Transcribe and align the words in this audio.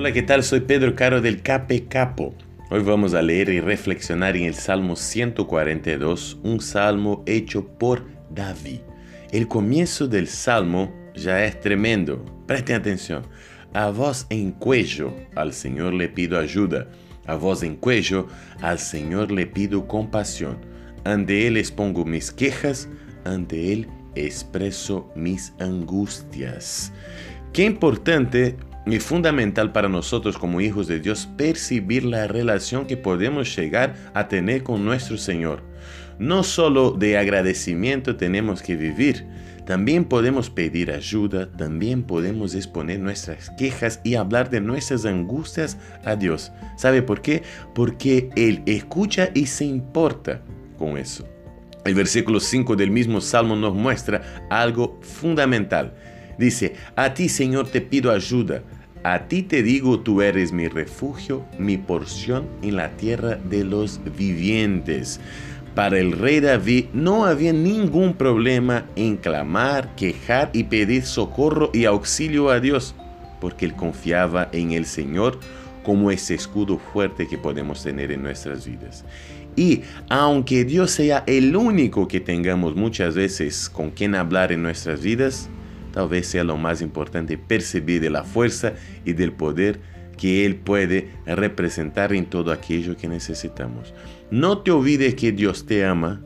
Hola, 0.00 0.12
¿qué 0.12 0.22
tal? 0.22 0.42
Soy 0.42 0.60
Pedro 0.60 0.96
Caro 0.96 1.20
del 1.20 1.42
Cape 1.42 1.84
Capo. 1.84 2.34
Hoy 2.70 2.80
vamos 2.80 3.12
a 3.12 3.20
leer 3.20 3.50
y 3.50 3.60
reflexionar 3.60 4.34
en 4.34 4.44
el 4.44 4.54
Salmo 4.54 4.96
142, 4.96 6.38
un 6.42 6.62
salmo 6.62 7.22
hecho 7.26 7.66
por 7.66 8.06
David. 8.30 8.80
El 9.30 9.46
comienzo 9.46 10.08
del 10.08 10.26
salmo 10.26 10.90
ya 11.14 11.44
es 11.44 11.60
tremendo. 11.60 12.24
Presten 12.46 12.76
atención. 12.76 13.24
A 13.74 13.90
voz 13.90 14.26
en 14.30 14.52
cuello, 14.52 15.12
al 15.34 15.52
Señor 15.52 15.92
le 15.92 16.08
pido 16.08 16.38
ayuda. 16.38 16.88
A 17.26 17.34
voz 17.34 17.62
en 17.62 17.76
cuello, 17.76 18.26
al 18.62 18.78
Señor 18.78 19.30
le 19.30 19.46
pido 19.46 19.86
compasión. 19.86 20.56
Ante 21.04 21.46
Él 21.46 21.58
expongo 21.58 22.06
mis 22.06 22.30
quejas, 22.30 22.88
ante 23.26 23.74
Él 23.74 23.86
expreso 24.14 25.12
mis 25.14 25.52
angustias. 25.58 26.90
Qué 27.52 27.64
importante 27.64 28.56
y 28.86 28.98
fundamental 28.98 29.72
para 29.72 29.88
nosotros 29.88 30.38
como 30.38 30.60
hijos 30.60 30.86
de 30.86 31.00
Dios 31.00 31.28
percibir 31.36 32.04
la 32.04 32.26
relación 32.26 32.86
que 32.86 32.96
podemos 32.96 33.54
llegar 33.54 33.94
a 34.14 34.28
tener 34.28 34.62
con 34.62 34.84
nuestro 34.84 35.16
Señor. 35.16 35.62
No 36.18 36.42
solo 36.42 36.92
de 36.92 37.16
agradecimiento 37.16 38.16
tenemos 38.16 38.62
que 38.62 38.76
vivir, 38.76 39.26
también 39.64 40.04
podemos 40.04 40.50
pedir 40.50 40.90
ayuda, 40.90 41.50
también 41.52 42.02
podemos 42.02 42.54
exponer 42.54 42.98
nuestras 43.00 43.50
quejas 43.50 44.00
y 44.02 44.16
hablar 44.16 44.50
de 44.50 44.60
nuestras 44.60 45.04
angustias 45.04 45.78
a 46.04 46.16
Dios. 46.16 46.50
¿Sabe 46.76 47.02
por 47.02 47.22
qué? 47.22 47.42
Porque 47.74 48.30
Él 48.36 48.62
escucha 48.66 49.30
y 49.32 49.46
se 49.46 49.64
importa 49.64 50.42
con 50.76 50.98
eso. 50.98 51.24
El 51.84 51.94
versículo 51.94 52.40
5 52.40 52.76
del 52.76 52.90
mismo 52.90 53.20
Salmo 53.20 53.56
nos 53.56 53.74
muestra 53.74 54.46
algo 54.50 54.98
fundamental. 55.02 55.94
Dice, 56.40 56.72
a 56.96 57.12
ti 57.12 57.28
Señor 57.28 57.68
te 57.68 57.82
pido 57.82 58.10
ayuda, 58.10 58.62
a 59.04 59.28
ti 59.28 59.42
te 59.42 59.62
digo 59.62 60.00
tú 60.00 60.22
eres 60.22 60.52
mi 60.52 60.68
refugio, 60.68 61.44
mi 61.58 61.76
porción 61.76 62.48
en 62.62 62.76
la 62.76 62.96
tierra 62.96 63.36
de 63.36 63.62
los 63.62 64.00
vivientes. 64.16 65.20
Para 65.74 65.98
el 65.98 66.12
rey 66.12 66.40
David 66.40 66.86
no 66.94 67.26
había 67.26 67.52
ningún 67.52 68.14
problema 68.14 68.86
en 68.96 69.18
clamar, 69.18 69.94
quejar 69.96 70.48
y 70.54 70.64
pedir 70.64 71.02
socorro 71.02 71.68
y 71.74 71.84
auxilio 71.84 72.48
a 72.48 72.58
Dios, 72.58 72.94
porque 73.38 73.66
él 73.66 73.76
confiaba 73.76 74.48
en 74.52 74.70
el 74.70 74.86
Señor 74.86 75.38
como 75.82 76.10
ese 76.10 76.36
escudo 76.36 76.78
fuerte 76.78 77.28
que 77.28 77.36
podemos 77.36 77.82
tener 77.82 78.12
en 78.12 78.22
nuestras 78.22 78.66
vidas. 78.66 79.04
Y 79.56 79.82
aunque 80.08 80.64
Dios 80.64 80.90
sea 80.90 81.22
el 81.26 81.54
único 81.54 82.08
que 82.08 82.20
tengamos 82.20 82.74
muchas 82.76 83.14
veces 83.14 83.68
con 83.68 83.90
quien 83.90 84.14
hablar 84.14 84.52
en 84.52 84.62
nuestras 84.62 85.02
vidas, 85.02 85.50
tal 85.92 86.08
vez 86.08 86.26
sea 86.26 86.44
lo 86.44 86.56
más 86.56 86.82
importante 86.82 87.38
percibir 87.38 88.00
de 88.00 88.10
la 88.10 88.24
fuerza 88.24 88.72
y 89.04 89.12
del 89.12 89.32
poder 89.32 89.80
que 90.16 90.44
Él 90.44 90.56
puede 90.56 91.08
representar 91.26 92.12
en 92.12 92.26
todo 92.26 92.52
aquello 92.52 92.96
que 92.96 93.08
necesitamos. 93.08 93.94
No 94.30 94.58
te 94.58 94.70
olvides 94.70 95.14
que 95.14 95.32
Dios 95.32 95.64
te 95.64 95.84
ama 95.84 96.22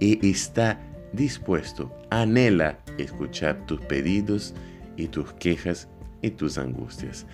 y 0.00 0.28
está 0.28 0.80
dispuesto, 1.12 1.94
anhela 2.10 2.80
escuchar 2.98 3.64
tus 3.66 3.80
pedidos 3.82 4.54
y 4.96 5.06
tus 5.06 5.32
quejas 5.34 5.88
y 6.22 6.30
tus 6.30 6.58
angustias. 6.58 7.26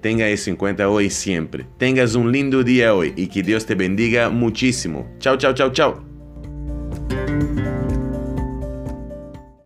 Tenga 0.00 0.28
eso 0.28 0.50
en 0.50 0.56
cuenta 0.56 0.88
hoy 0.88 1.10
siempre. 1.10 1.66
Tengas 1.78 2.14
un 2.14 2.30
lindo 2.30 2.62
día 2.62 2.94
hoy 2.94 3.12
y 3.16 3.26
que 3.26 3.42
Dios 3.42 3.66
te 3.66 3.74
bendiga 3.74 4.30
muchísimo. 4.30 5.06
Chao, 5.18 5.36
chao, 5.36 5.52
chao, 5.52 5.72
chao. 5.72 6.15